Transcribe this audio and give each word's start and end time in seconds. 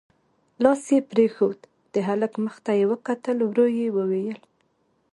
لاس 0.63 0.81
يې 0.93 0.99
پرېښود، 1.11 1.59
د 1.93 1.95
هلک 2.07 2.33
مخ 2.45 2.55
ته 2.65 2.71
يې 2.79 2.85
وکتل، 2.91 3.37
ورو 3.43 3.67
يې 3.77 3.87
وويل: 3.97 4.39